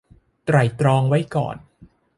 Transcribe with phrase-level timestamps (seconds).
[0.45, 1.55] ไตร่ตรองไว้ก่อน